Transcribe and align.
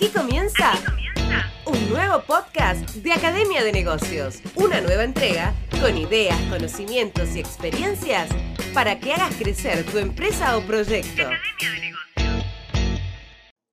Aquí 0.00 0.08
comienza, 0.16 0.72
un 1.66 1.90
nuevo 1.90 2.22
podcast 2.26 2.88
de 2.94 3.12
Academia 3.12 3.62
de 3.62 3.70
Negocios. 3.70 4.40
Una 4.56 4.80
nueva 4.80 5.04
entrega 5.04 5.52
con 5.78 5.94
ideas, 5.94 6.40
conocimientos 6.48 7.36
y 7.36 7.40
experiencias 7.40 8.30
para 8.72 8.98
que 8.98 9.12
hagas 9.12 9.36
crecer 9.36 9.84
tu 9.84 9.98
empresa 9.98 10.56
o 10.56 10.62
proyecto. 10.62 11.24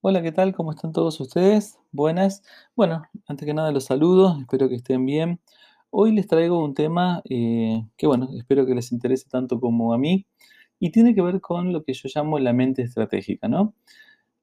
Hola, 0.01 0.21
¿qué 0.21 0.33
tal? 0.33 0.53
¿Cómo 0.53 0.71
están 0.71 0.91
todos 0.91 1.17
ustedes? 1.21 1.79
Buenas. 1.93 2.43
Bueno, 2.75 3.03
antes 3.25 3.45
que 3.45 3.53
nada 3.53 3.71
los 3.71 3.85
saludo, 3.85 4.37
espero 4.37 4.67
que 4.67 4.75
estén 4.75 5.05
bien. 5.05 5.39
Hoy 5.91 6.11
les 6.11 6.27
traigo 6.27 6.61
un 6.61 6.73
tema 6.73 7.21
eh, 7.29 7.85
que, 7.95 8.05
bueno, 8.05 8.27
espero 8.37 8.65
que 8.65 8.75
les 8.75 8.91
interese 8.91 9.29
tanto 9.29 9.61
como 9.61 9.93
a 9.93 9.97
mí 9.97 10.27
y 10.77 10.91
tiene 10.91 11.15
que 11.15 11.21
ver 11.21 11.39
con 11.39 11.71
lo 11.71 11.85
que 11.85 11.93
yo 11.93 12.09
llamo 12.13 12.37
la 12.37 12.51
mente 12.51 12.81
estratégica, 12.81 13.47
¿no? 13.47 13.73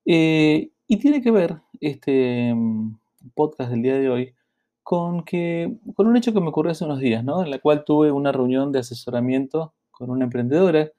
Eh, 0.07 0.71
y 0.87 0.99
tiene 0.99 1.23
que 1.23 1.31
ver 1.31 1.61
este 1.81 2.53
mm, 2.55 2.99
podcast 3.35 3.71
del 3.71 3.83
día 3.83 3.99
de 3.99 4.09
hoy 4.09 4.35
con, 4.83 5.25
que, 5.25 5.77
con 5.95 6.07
un 6.07 6.17
hecho 6.17 6.33
que 6.33 6.41
me 6.41 6.49
ocurrió 6.49 6.73
hace 6.73 6.85
unos 6.85 7.01
días, 7.01 7.25
¿no? 7.25 7.43
En 7.43 7.51
la 7.51 7.59
cual 7.59 7.85
tuve 7.85 8.13
una 8.13 8.33
reunión 8.33 8.71
de 8.71 8.81
asesoramiento 8.81 9.73
con 9.91 10.11
una 10.11 10.25
emprendedora 10.25 10.91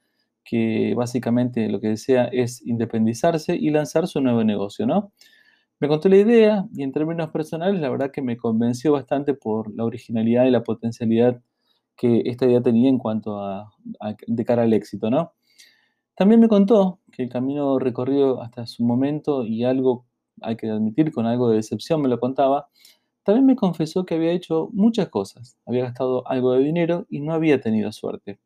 que 0.43 0.93
básicamente 0.95 1.69
lo 1.69 1.79
que 1.79 1.89
desea 1.89 2.25
es 2.25 2.65
independizarse 2.65 3.55
y 3.55 3.69
lanzar 3.69 4.07
su 4.07 4.21
nuevo 4.21 4.43
negocio, 4.43 4.85
¿no? 4.85 5.11
Me 5.79 5.87
contó 5.87 6.09
la 6.09 6.17
idea 6.17 6.65
y 6.73 6.83
en 6.83 6.91
términos 6.91 7.29
personales 7.29 7.79
la 7.81 7.89
verdad 7.89 8.11
que 8.11 8.21
me 8.21 8.37
convenció 8.37 8.93
bastante 8.93 9.33
por 9.33 9.73
la 9.75 9.83
originalidad 9.83 10.45
y 10.45 10.51
la 10.51 10.63
potencialidad 10.63 11.41
que 11.97 12.23
esta 12.25 12.45
idea 12.45 12.61
tenía 12.61 12.89
en 12.89 12.97
cuanto 12.97 13.39
a, 13.39 13.73
a 13.99 14.15
de 14.25 14.45
cara 14.45 14.63
al 14.63 14.73
éxito, 14.73 15.09
¿no? 15.09 15.33
También 16.15 16.39
me 16.39 16.47
contó 16.47 16.99
que 17.11 17.23
el 17.23 17.29
camino 17.29 17.77
recorrido 17.77 18.41
hasta 18.41 18.65
su 18.65 18.83
momento 18.83 19.45
y 19.45 19.65
algo, 19.65 20.05
hay 20.41 20.55
que 20.55 20.69
admitir, 20.69 21.11
con 21.11 21.25
algo 21.25 21.49
de 21.49 21.57
decepción 21.57 22.01
me 22.01 22.07
lo 22.07 22.19
contaba, 22.19 22.69
también 23.23 23.45
me 23.45 23.55
confesó 23.55 24.05
que 24.05 24.15
había 24.15 24.31
hecho 24.31 24.69
muchas 24.71 25.09
cosas, 25.09 25.57
había 25.65 25.83
gastado 25.83 26.25
algo 26.27 26.53
de 26.53 26.63
dinero 26.63 27.05
y 27.09 27.19
no 27.19 27.33
había 27.33 27.59
tenido 27.59 27.91
suerte. 27.91 28.39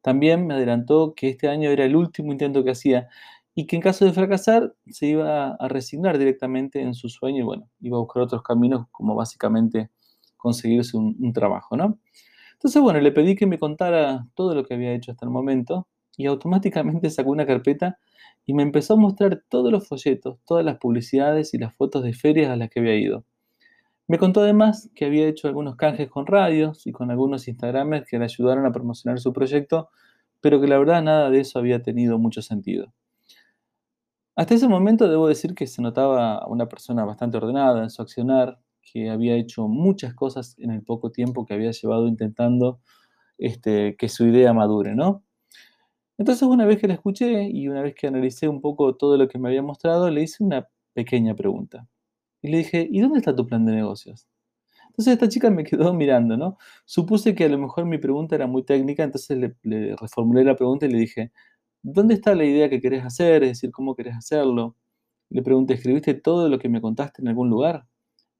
También 0.00 0.46
me 0.46 0.54
adelantó 0.54 1.14
que 1.14 1.28
este 1.28 1.48
año 1.48 1.70
era 1.70 1.84
el 1.84 1.94
último 1.94 2.32
intento 2.32 2.64
que 2.64 2.72
hacía 2.72 3.08
y 3.54 3.66
que 3.66 3.76
en 3.76 3.82
caso 3.82 4.04
de 4.04 4.12
fracasar 4.12 4.74
se 4.90 5.06
iba 5.06 5.54
a 5.54 5.68
resignar 5.68 6.18
directamente 6.18 6.80
en 6.80 6.94
su 6.94 7.08
sueño 7.08 7.38
y 7.38 7.42
bueno, 7.42 7.70
iba 7.80 7.96
a 7.96 8.00
buscar 8.00 8.22
otros 8.22 8.42
caminos 8.42 8.86
como 8.90 9.14
básicamente 9.14 9.90
conseguirse 10.36 10.96
un, 10.96 11.32
trabajo, 11.32 11.76
¿no? 11.76 11.98
Entonces, 12.54 12.82
bueno, 12.82 13.00
le 13.00 13.12
pedí 13.12 13.36
que 13.36 13.46
me 13.46 13.58
contara 13.58 14.26
todo 14.34 14.54
lo 14.54 14.64
que 14.64 14.74
había 14.74 14.92
hecho 14.92 15.12
hasta 15.12 15.24
el 15.24 15.30
momento 15.30 15.86
y 16.16 16.26
automáticamente 16.26 17.10
sacó 17.10 17.30
una 17.30 17.46
carpeta 17.46 17.98
y 18.46 18.54
me 18.54 18.62
empezó 18.62 18.94
a 18.94 18.96
mostrar 18.96 19.42
todos 19.48 19.72
los 19.72 19.88
folletos, 19.88 20.38
todas 20.46 20.64
las 20.64 20.78
publicidades 20.78 21.54
y 21.54 21.58
las 21.58 21.74
fotos 21.74 22.04
de 22.04 22.12
ferias 22.12 22.50
a 22.50 22.56
las 22.56 22.70
que 22.70 22.80
había 22.80 22.96
ido. 22.96 23.24
Me 24.06 24.18
contó 24.18 24.42
además 24.42 24.90
que 24.94 25.06
había 25.06 25.26
hecho 25.26 25.48
algunos 25.48 25.76
canjes 25.76 26.10
con 26.10 26.26
radios 26.26 26.86
y 26.86 26.92
con 26.92 27.10
algunos 27.10 27.48
Instagramers 27.48 28.06
que 28.06 28.18
le 28.18 28.24
ayudaron 28.24 28.66
a 28.66 28.72
promocionar 28.72 29.18
su 29.18 29.32
proyecto, 29.32 29.88
pero 30.40 30.60
que 30.60 30.68
la 30.68 30.78
verdad 30.78 31.02
nada 31.02 31.30
de 31.30 31.40
eso 31.40 31.58
había 31.58 31.82
tenido 31.82 32.18
mucho 32.18 32.42
sentido. 32.42 32.92
Hasta 34.36 34.54
ese 34.54 34.68
momento 34.68 35.08
debo 35.08 35.28
decir 35.28 35.54
que 35.54 35.66
se 35.66 35.80
notaba 35.80 36.46
una 36.48 36.68
persona 36.68 37.04
bastante 37.04 37.38
ordenada 37.38 37.82
en 37.82 37.90
su 37.90 38.02
accionar, 38.02 38.58
que 38.82 39.08
había 39.08 39.36
hecho 39.36 39.68
muchas 39.68 40.14
cosas 40.14 40.56
en 40.58 40.70
el 40.70 40.82
poco 40.82 41.10
tiempo 41.10 41.46
que 41.46 41.54
había 41.54 41.70
llevado 41.70 42.06
intentando 42.06 42.80
este, 43.38 43.96
que 43.96 44.08
su 44.08 44.26
idea 44.26 44.52
madure, 44.52 44.94
¿no? 44.94 45.23
Entonces 46.18 46.42
una 46.44 46.64
vez 46.66 46.78
que 46.80 46.88
la 46.88 46.94
escuché 46.94 47.48
y 47.50 47.68
una 47.68 47.82
vez 47.82 47.94
que 47.94 48.06
analicé 48.06 48.48
un 48.48 48.60
poco 48.60 48.96
todo 48.96 49.16
lo 49.16 49.28
que 49.28 49.38
me 49.38 49.48
había 49.48 49.62
mostrado, 49.62 50.10
le 50.10 50.22
hice 50.22 50.44
una 50.44 50.68
pequeña 50.92 51.34
pregunta. 51.34 51.88
Y 52.42 52.48
le 52.50 52.58
dije, 52.58 52.88
¿y 52.90 53.00
dónde 53.00 53.18
está 53.18 53.34
tu 53.34 53.46
plan 53.46 53.64
de 53.66 53.72
negocios? 53.72 54.28
Entonces 54.88 55.14
esta 55.14 55.28
chica 55.28 55.50
me 55.50 55.64
quedó 55.64 55.92
mirando, 55.94 56.36
¿no? 56.36 56.56
Supuse 56.84 57.34
que 57.34 57.44
a 57.44 57.48
lo 57.48 57.58
mejor 57.58 57.84
mi 57.86 57.98
pregunta 57.98 58.36
era 58.36 58.46
muy 58.46 58.64
técnica, 58.64 59.02
entonces 59.02 59.38
le, 59.62 59.96
reformulé 59.96 60.44
la 60.44 60.54
pregunta 60.56 60.86
y 60.86 60.90
le 60.90 60.98
dije, 60.98 61.32
¿dónde 61.82 62.14
está 62.14 62.34
la 62.34 62.44
idea 62.44 62.70
que 62.70 62.80
querés 62.80 63.04
hacer? 63.04 63.42
Es 63.42 63.50
decir, 63.50 63.72
¿cómo 63.72 63.96
querés 63.96 64.16
hacerlo? 64.16 64.76
Le 65.30 65.42
pregunté, 65.42 65.74
¿escribiste 65.74 66.14
todo 66.14 66.48
lo 66.48 66.58
que 66.58 66.68
me 66.68 66.80
contaste 66.80 67.22
en 67.22 67.28
algún 67.28 67.50
lugar? 67.50 67.86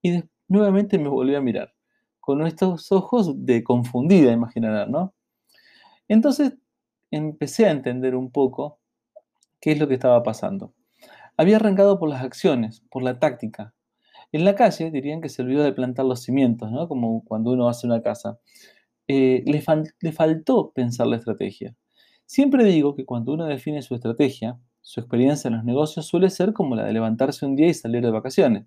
Y 0.03 0.23
nuevamente 0.49 0.99
me 0.99 1.09
volvió 1.09 1.39
a 1.39 1.41
mirar, 1.41 1.75
con 2.21 2.47
estos 2.47 2.93
ojos 2.93 3.45
de 3.47 3.65
confundida, 3.65 4.33
imaginarán, 4.33 4.93
¿no? 4.93 5.15
Entonces 6.09 6.55
empecé 7.17 7.67
a 7.67 7.71
entender 7.71 8.15
un 8.17 8.31
poco 8.31 8.79
qué 9.61 9.73
es 9.73 9.79
lo 9.79 9.89
que 9.89 9.95
estaba 9.95 10.23
pasando. 10.23 10.75
Había 11.37 11.57
arrancado 11.57 11.99
por 11.99 12.09
las 12.09 12.23
acciones, 12.23 12.83
por 12.91 13.03
la 13.03 13.19
táctica. 13.19 13.75
En 14.33 14.45
la 14.45 14.55
calle 14.55 14.91
dirían 14.91 15.21
que 15.21 15.29
se 15.29 15.43
olvidó 15.43 15.63
de 15.63 15.73
plantar 15.73 16.07
los 16.07 16.23
cimientos, 16.23 16.71
¿no? 16.71 16.89
como 16.89 17.25
cuando 17.25 17.53
uno 17.53 17.69
hace 17.69 17.87
una 17.87 18.03
casa. 18.03 18.39
Eh, 19.07 19.43
le, 19.47 19.63
le 20.01 20.13
faltó 20.13 20.73
pensar 20.73 21.07
la 21.07 21.17
estrategia. 21.17 21.77
Siempre 22.27 22.65
digo 22.65 22.97
que 22.97 23.05
cuando 23.05 23.33
uno 23.33 23.47
define 23.47 23.83
su 23.83 23.95
estrategia, 23.95 24.59
su 24.81 25.01
experiencia 25.01 25.49
en 25.49 25.57
los 25.57 25.65
negocios 25.65 26.07
suele 26.07 26.31
ser 26.31 26.53
como 26.53 26.75
la 26.75 26.85
de 26.85 26.93
levantarse 26.93 27.47
un 27.47 27.55
día 27.55 27.69
y 27.69 27.75
salir 27.75 28.03
de 28.03 28.11
vacaciones. 28.11 28.67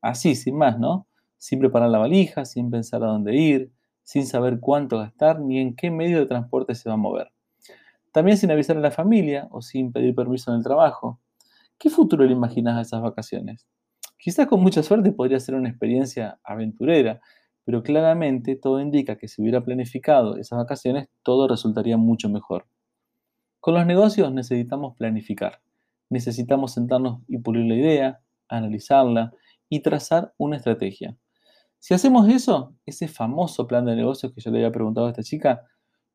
Así, 0.00 0.34
sin 0.34 0.56
más, 0.56 0.78
¿no? 0.78 1.06
Sin 1.38 1.60
preparar 1.60 1.90
la 1.90 1.98
valija, 1.98 2.44
sin 2.44 2.70
pensar 2.70 3.02
a 3.04 3.06
dónde 3.06 3.36
ir, 3.36 3.70
sin 4.02 4.26
saber 4.26 4.60
cuánto 4.60 4.98
gastar 4.98 5.40
ni 5.40 5.58
en 5.60 5.76
qué 5.76 5.90
medio 5.90 6.18
de 6.18 6.26
transporte 6.26 6.74
se 6.74 6.88
va 6.88 6.94
a 6.94 6.98
mover. 6.98 7.33
También 8.14 8.36
sin 8.36 8.52
avisar 8.52 8.76
a 8.76 8.80
la 8.80 8.92
familia 8.92 9.48
o 9.50 9.60
sin 9.60 9.90
pedir 9.90 10.14
permiso 10.14 10.52
en 10.52 10.58
el 10.58 10.62
trabajo. 10.62 11.20
¿Qué 11.76 11.90
futuro 11.90 12.24
le 12.24 12.32
imaginas 12.32 12.78
a 12.78 12.82
esas 12.82 13.02
vacaciones? 13.02 13.66
Quizás 14.16 14.46
con 14.46 14.62
mucha 14.62 14.84
suerte 14.84 15.10
podría 15.10 15.40
ser 15.40 15.56
una 15.56 15.68
experiencia 15.68 16.38
aventurera, 16.44 17.20
pero 17.64 17.82
claramente 17.82 18.54
todo 18.54 18.80
indica 18.80 19.16
que 19.16 19.26
si 19.26 19.42
hubiera 19.42 19.64
planificado 19.64 20.36
esas 20.36 20.56
vacaciones, 20.58 21.08
todo 21.24 21.48
resultaría 21.48 21.96
mucho 21.96 22.28
mejor. 22.28 22.68
Con 23.58 23.74
los 23.74 23.84
negocios 23.84 24.32
necesitamos 24.32 24.96
planificar. 24.96 25.60
Necesitamos 26.08 26.72
sentarnos 26.72 27.20
y 27.26 27.38
pulir 27.38 27.66
la 27.66 27.74
idea, 27.74 28.20
analizarla 28.46 29.32
y 29.68 29.80
trazar 29.80 30.32
una 30.38 30.58
estrategia. 30.58 31.16
Si 31.80 31.94
hacemos 31.94 32.28
eso, 32.28 32.76
ese 32.86 33.08
famoso 33.08 33.66
plan 33.66 33.84
de 33.86 33.96
negocios 33.96 34.32
que 34.32 34.40
yo 34.40 34.52
le 34.52 34.58
había 34.58 34.70
preguntado 34.70 35.08
a 35.08 35.10
esta 35.10 35.24
chica, 35.24 35.64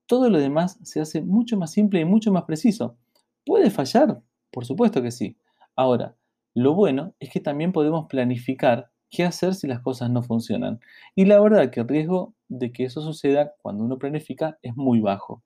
todo 0.09 0.31
lo 0.31 0.39
demás 0.39 0.79
se 0.81 0.99
hace 0.99 1.21
mucho 1.21 1.55
más 1.55 1.71
simple 1.71 1.99
y 1.99 2.05
mucho 2.05 2.31
más 2.31 2.43
preciso. 2.45 2.97
¿Puede 3.45 3.69
fallar? 3.69 4.19
Por 4.49 4.65
supuesto 4.65 5.03
que 5.03 5.11
sí. 5.11 5.37
Ahora, 5.75 6.15
lo 6.55 6.73
bueno 6.73 7.13
es 7.19 7.29
que 7.29 7.39
también 7.39 7.71
podemos 7.71 8.07
planificar 8.07 8.89
qué 9.11 9.23
hacer 9.23 9.53
si 9.53 9.67
las 9.67 9.81
cosas 9.81 10.09
no 10.09 10.23
funcionan. 10.23 10.79
Y 11.13 11.25
la 11.25 11.39
verdad 11.39 11.69
que 11.69 11.81
el 11.81 11.87
riesgo 11.87 12.33
de 12.47 12.71
que 12.71 12.85
eso 12.85 13.01
suceda 13.01 13.53
cuando 13.61 13.83
uno 13.83 13.99
planifica 13.99 14.57
es 14.63 14.75
muy 14.75 14.99
bajo. 14.99 15.43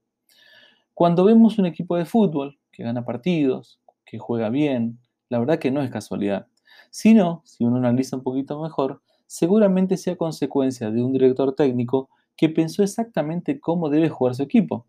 Cuando 0.94 1.26
vemos 1.26 1.60
un 1.60 1.66
equipo 1.66 1.98
de 1.98 2.06
fútbol 2.06 2.58
que 2.72 2.84
gana 2.84 3.04
partidos, 3.04 3.82
que 4.06 4.18
juega 4.18 4.50
bien, 4.50 4.98
la 5.28 5.40
verdad 5.40 5.60
que 5.60 5.72
no 5.72 5.82
es 5.82 5.92
casualidad. 5.92 6.48
Sino, 6.90 7.42
si 7.44 7.66
uno 7.66 7.80
analiza 7.80 8.16
un 8.16 8.24
poquito 8.24 8.62
mejor, 8.62 9.02
seguramente 9.28 9.98
sea 9.98 10.16
consecuencia 10.16 10.90
de 10.90 11.04
un 11.04 11.12
director 11.12 11.54
técnico 11.54 12.10
que 12.36 12.50
pensó 12.50 12.84
exactamente 12.84 13.60
cómo 13.60 13.90
debe 13.90 14.10
jugar 14.10 14.36
su 14.36 14.44
equipo. 14.44 14.88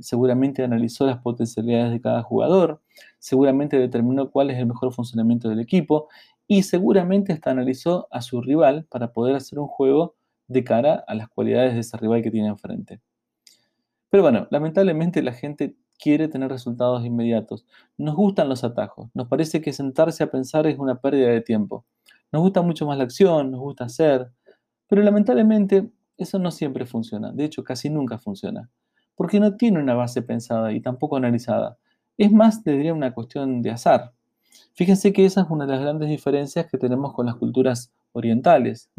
Seguramente 0.00 0.64
analizó 0.64 1.06
las 1.06 1.18
potencialidades 1.18 1.92
de 1.92 2.00
cada 2.00 2.22
jugador, 2.22 2.80
seguramente 3.18 3.78
determinó 3.78 4.30
cuál 4.30 4.50
es 4.50 4.58
el 4.58 4.66
mejor 4.66 4.92
funcionamiento 4.92 5.48
del 5.48 5.60
equipo 5.60 6.08
y 6.48 6.64
seguramente 6.64 7.32
hasta 7.32 7.52
analizó 7.52 8.08
a 8.10 8.20
su 8.20 8.42
rival 8.42 8.84
para 8.90 9.12
poder 9.12 9.36
hacer 9.36 9.58
un 9.58 9.68
juego 9.68 10.16
de 10.48 10.64
cara 10.64 11.04
a 11.06 11.14
las 11.14 11.28
cualidades 11.28 11.74
de 11.74 11.80
ese 11.80 11.96
rival 11.96 12.22
que 12.22 12.30
tiene 12.30 12.48
enfrente. 12.48 13.00
Pero 14.10 14.22
bueno, 14.24 14.46
lamentablemente 14.50 15.22
la 15.22 15.32
gente 15.32 15.76
quiere 15.98 16.28
tener 16.28 16.50
resultados 16.50 17.04
inmediatos. 17.04 17.64
Nos 17.96 18.16
gustan 18.16 18.48
los 18.48 18.64
atajos, 18.64 19.08
nos 19.14 19.28
parece 19.28 19.60
que 19.62 19.72
sentarse 19.72 20.24
a 20.24 20.30
pensar 20.30 20.66
es 20.66 20.78
una 20.78 21.00
pérdida 21.00 21.28
de 21.28 21.40
tiempo. 21.40 21.86
Nos 22.32 22.42
gusta 22.42 22.60
mucho 22.62 22.86
más 22.86 22.98
la 22.98 23.04
acción, 23.04 23.52
nos 23.52 23.60
gusta 23.60 23.84
hacer, 23.84 24.30
pero 24.88 25.02
lamentablemente 25.02 25.90
eso 26.16 26.38
no 26.38 26.50
siempre 26.50 26.86
funciona, 26.86 27.32
de 27.32 27.44
hecho 27.44 27.64
casi 27.64 27.90
nunca 27.90 28.18
funciona, 28.18 28.70
porque 29.14 29.40
no 29.40 29.56
tiene 29.56 29.80
una 29.80 29.94
base 29.94 30.22
pensada 30.22 30.72
y 30.72 30.80
tampoco 30.80 31.16
analizada. 31.16 31.78
Es 32.16 32.32
más, 32.32 32.62
diría 32.62 32.94
una 32.94 33.12
cuestión 33.12 33.62
de 33.62 33.70
azar. 33.70 34.12
Fíjense 34.74 35.12
que 35.12 35.24
esa 35.24 35.42
es 35.42 35.46
una 35.50 35.66
de 35.66 35.72
las 35.72 35.80
grandes 35.80 36.08
diferencias 36.08 36.66
que 36.70 36.78
tenemos 36.78 37.12
con 37.12 37.26
las 37.26 37.36
culturas 37.36 37.92
orientales. 38.12 38.90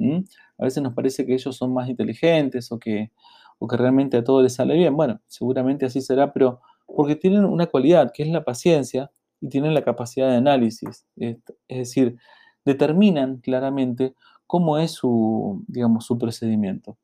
A 0.58 0.64
veces 0.64 0.84
nos 0.84 0.94
parece 0.94 1.26
que 1.26 1.34
ellos 1.34 1.56
son 1.56 1.74
más 1.74 1.90
inteligentes 1.90 2.72
o 2.72 2.80
que, 2.80 3.12
o 3.60 3.68
que 3.68 3.78
realmente 3.78 4.18
a 4.18 4.24
todo 4.24 4.42
les 4.42 4.54
sale 4.54 4.76
bien. 4.76 4.96
Bueno, 4.96 5.22
seguramente 5.28 5.86
así 5.86 6.02
será, 6.02 6.34
pero 6.34 6.62
porque 6.86 7.16
tienen 7.16 7.46
una 7.46 7.68
cualidad 7.68 8.12
que 8.14 8.24
es 8.24 8.30
la 8.30 8.44
paciencia 8.44 9.12
y 9.42 9.50
tienen 9.50 9.74
la 9.74 9.84
capacidad 9.84 10.30
de 10.30 10.38
análisis. 10.38 11.06
Es 11.18 11.38
decir, 11.68 12.18
determinan 12.66 13.38
claramente 13.38 14.16
cómo 14.48 14.78
es 14.78 14.92
su, 14.92 15.64
digamos, 15.68 16.06
su 16.06 16.18
procedimiento. 16.18 16.98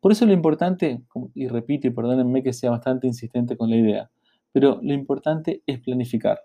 Por 0.00 0.12
eso 0.12 0.26
lo 0.26 0.32
importante, 0.32 1.02
y 1.34 1.48
repito 1.48 1.86
y 1.86 1.90
perdónenme 1.90 2.42
que 2.42 2.52
sea 2.52 2.70
bastante 2.70 3.06
insistente 3.06 3.56
con 3.56 3.70
la 3.70 3.76
idea, 3.76 4.10
pero 4.52 4.78
lo 4.82 4.94
importante 4.94 5.62
es 5.66 5.80
planificar. 5.80 6.40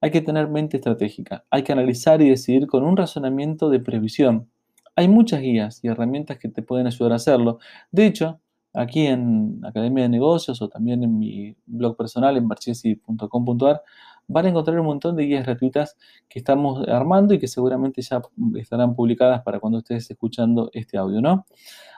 hay 0.00 0.10
que 0.10 0.22
tener 0.22 0.48
mente 0.48 0.78
estratégica, 0.78 1.44
hay 1.50 1.62
que 1.62 1.72
analizar 1.72 2.22
y 2.22 2.30
decidir 2.30 2.66
con 2.66 2.84
un 2.84 2.96
razonamiento 2.96 3.68
de 3.68 3.80
previsión. 3.80 4.48
Hay 4.96 5.08
muchas 5.08 5.40
guías 5.42 5.80
y 5.84 5.88
herramientas 5.88 6.38
que 6.38 6.48
te 6.48 6.62
pueden 6.62 6.86
ayudar 6.86 7.12
a 7.12 7.16
hacerlo. 7.16 7.58
De 7.90 8.06
hecho, 8.06 8.40
aquí 8.72 9.06
en 9.06 9.60
Academia 9.64 10.04
de 10.04 10.08
Negocios 10.08 10.62
o 10.62 10.68
también 10.68 11.02
en 11.04 11.18
mi 11.18 11.56
blog 11.66 11.96
personal 11.96 12.36
en 12.36 12.48
barchesi.com.ar 12.48 13.82
van 14.30 14.46
a 14.46 14.48
encontrar 14.50 14.78
un 14.78 14.86
montón 14.86 15.16
de 15.16 15.24
guías 15.24 15.44
gratuitas 15.44 15.96
que 16.28 16.38
estamos 16.38 16.86
armando 16.88 17.34
y 17.34 17.38
que 17.38 17.48
seguramente 17.48 18.00
ya 18.00 18.22
estarán 18.56 18.94
publicadas 18.94 19.42
para 19.42 19.58
cuando 19.58 19.78
estés 19.78 20.10
escuchando 20.10 20.70
este 20.72 20.96
audio, 20.96 21.20
¿no? 21.20 21.46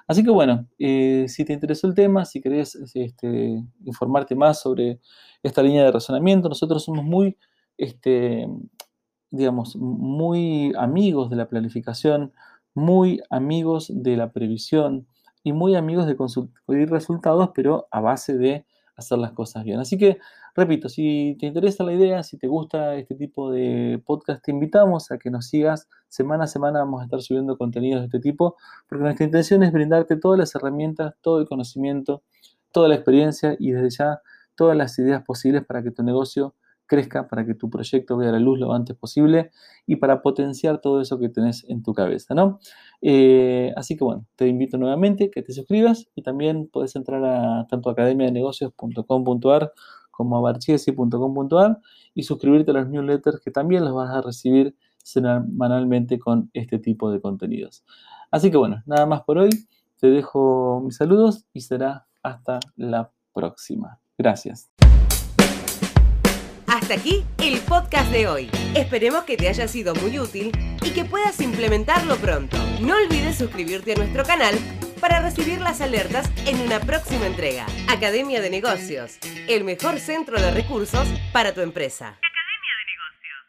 Así 0.07 0.25
que 0.25 0.31
bueno, 0.31 0.67
eh, 0.79 1.27
si 1.29 1.45
te 1.45 1.53
interesó 1.53 1.87
el 1.87 1.95
tema, 1.95 2.25
si 2.25 2.41
querés 2.41 2.75
este, 2.95 3.63
informarte 3.85 4.35
más 4.35 4.61
sobre 4.61 4.99
esta 5.43 5.63
línea 5.63 5.85
de 5.85 5.93
razonamiento, 5.93 6.49
nosotros 6.49 6.83
somos 6.85 7.05
muy, 7.05 7.37
este, 7.77 8.49
digamos, 9.31 9.77
muy 9.77 10.73
amigos 10.79 11.29
de 11.29 11.37
la 11.37 11.49
planificación, 11.49 12.33
muy 12.75 13.21
amigos 13.29 13.93
de 13.95 14.17
la 14.17 14.33
previsión 14.33 15.07
y 15.45 15.53
muy 15.53 15.75
amigos 15.75 16.07
de 16.07 16.17
conseguir 16.17 16.91
resultados, 16.91 17.51
pero 17.55 17.89
a 17.91 18.01
base 18.01 18.39
de 18.39 18.65
hacer 18.97 19.19
las 19.19 19.33
cosas 19.33 19.65
bien. 19.65 19.81
Así 19.81 19.99
que, 19.99 20.19
repito, 20.55 20.89
si 20.89 21.37
te 21.39 21.47
interesa 21.47 21.85
la 21.85 21.93
idea, 21.93 22.23
si 22.23 22.39
te 22.39 22.47
gusta 22.47 22.95
este 22.97 23.15
tipo 23.15 23.51
de 23.51 24.03
podcast, 24.05 24.45
te 24.45 24.51
invitamos 24.51 25.11
a 25.11 25.19
que 25.19 25.31
nos 25.31 25.47
sigas. 25.49 25.89
Semana 26.09 26.45
a 26.45 26.47
semana 26.47 26.81
vamos 26.81 27.01
a 27.01 27.05
estar 27.05 27.23
subiendo 27.23 27.57
contenidos 27.57 28.03
de 28.03 28.07
este 28.07 28.21
tipo, 28.21 28.57
porque 28.89 29.05
nuestra 29.05 29.25
intención 29.25 29.63
es 29.63 29.73
brindarte 29.73 30.17
todas 30.17 30.39
las 30.39 30.55
herramientas, 30.55 31.15
todo 31.23 31.41
el 31.41 31.47
conocimiento, 31.47 32.23
toda 32.73 32.89
la 32.89 32.95
experiencia 32.97 33.57
y 33.59 33.73
desde 33.73 33.91
ya 33.91 34.21
todas 34.57 34.77
las 34.77 34.99
ideas 34.99 35.23
posibles 35.25 35.65
para 35.65 35.83
que 35.83 35.91
tu 35.91 36.03
negocio 36.03 36.55
crezca, 36.87 37.27
para 37.27 37.47
que 37.47 37.55
tu 37.55 37.71
proyecto 37.71 38.19
vea 38.19 38.33
la 38.33 38.39
luz 38.39 38.59
lo 38.59 38.75
antes 38.75 38.95
posible 38.95 39.51
y 39.87 39.97
para 39.97 40.21
potenciar 40.21 40.79
todo 40.79 41.01
eso 41.01 41.19
que 41.19 41.31
tenés 41.31 41.65
en 41.71 41.83
tu 41.83 41.95
cabeza, 41.95 42.35
¿no? 42.35 42.59
Eh, 43.01 43.73
así 43.77 43.97
que 43.97 44.05
bueno, 44.05 44.27
te 44.37 44.47
invito 44.47 44.77
nuevamente 44.77 45.31
que 45.31 45.43
te 45.43 45.55
suscribas 45.55 46.09
y 46.15 46.23
también 46.23 46.69
puedes 46.71 46.95
entrar 46.95 47.25
a 47.25 47.67
tanto 47.71 47.89
academiadenegocios.com.ar 47.89 49.73
como 50.23 50.41
barchiesi.com.ar 50.41 51.81
y 52.15 52.23
suscribirte 52.23 52.71
a 52.71 52.75
los 52.75 52.89
newsletters 52.89 53.41
que 53.41 53.51
también 53.51 53.85
los 53.85 53.95
vas 53.95 54.11
a 54.11 54.21
recibir 54.21 54.77
semanalmente 55.03 56.19
con 56.19 56.51
este 56.53 56.79
tipo 56.79 57.11
de 57.11 57.21
contenidos. 57.21 57.85
Así 58.31 58.51
que 58.51 58.57
bueno, 58.57 58.83
nada 58.87 59.07
más 59.07 59.23
por 59.23 59.39
hoy. 59.39 59.51
Te 59.99 60.09
dejo 60.09 60.81
mis 60.85 60.97
saludos 60.97 61.47
y 61.53 61.61
será 61.61 62.07
hasta 62.23 62.61
la 62.77 63.11
próxima. 63.33 64.01
Gracias. 64.19 64.71
Hasta 66.67 66.95
aquí 66.95 67.25
el 67.39 67.61
podcast 67.61 68.11
de 68.11 68.27
hoy. 68.27 68.51
Esperemos 68.75 69.25
que 69.25 69.37
te 69.37 69.49
haya 69.49 69.69
sido 69.69 69.95
muy 69.95 70.19
útil 70.19 70.53
y 70.85 70.91
que 70.91 71.05
puedas 71.05 71.41
implementarlo 71.41 72.17
pronto. 72.17 72.57
No 72.81 72.95
olvides 72.95 73.37
suscribirte 73.37 73.93
a 73.93 73.97
nuestro 73.97 74.25
canal 74.25 74.55
para 75.03 75.21
recibir 75.21 75.61
las 75.61 75.81
alertas 75.81 76.31
en 76.47 76.61
una 76.61 76.79
próxima 76.79 77.27
entrega. 77.27 77.67
Academia 77.89 78.41
de 78.41 78.51
Negocios, 78.51 79.19
el 79.49 79.65
mejor 79.65 79.99
centro 79.99 80.41
de 80.41 80.53
recursos 80.53 81.09
para 81.33 81.53
tu 81.53 81.61
empresa. 81.61 82.22